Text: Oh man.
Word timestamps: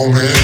Oh 0.00 0.12
man. 0.12 0.37